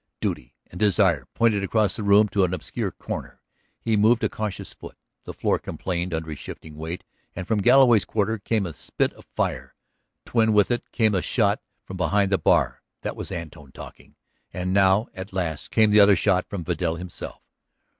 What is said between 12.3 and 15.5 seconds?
the bar. That was Antone talking. And now at